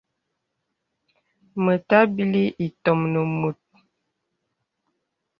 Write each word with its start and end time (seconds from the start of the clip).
Mə 1.63 1.73
tàbìlī 1.89 2.43
itōm 2.65 2.99
nə 3.11 3.19
mùt. 3.39 3.57